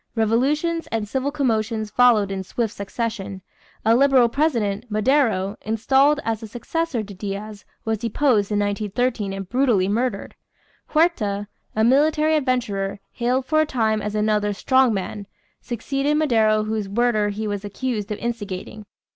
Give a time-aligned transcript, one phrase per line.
[0.15, 3.43] Revolutions and civil commotions followed in swift succession.
[3.85, 9.47] A liberal president, Madero, installed as the successor to Diaz, was deposed in 1913 and
[9.47, 10.33] brutally murdered.
[10.87, 15.27] Huerta, a military adventurer, hailed for a time as another "strong man,"
[15.61, 18.87] succeeded Madero whose murder he was accused of instigating.